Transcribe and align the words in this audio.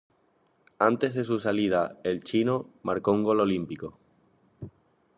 Antes 0.79 1.13
de 1.13 1.23
su 1.23 1.37
salida 1.39 1.99
el 2.03 2.23
"Chino" 2.23 2.71
marcó 2.81 3.11
un 3.11 3.23
gol 3.23 3.39
olímpico. 3.39 3.99